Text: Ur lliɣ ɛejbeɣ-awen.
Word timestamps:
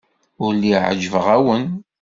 Ur 0.43 0.51
lliɣ 0.55 0.83
ɛejbeɣ-awen. 0.89 1.65